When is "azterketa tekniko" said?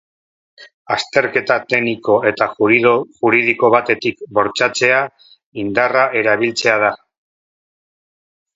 0.93-2.15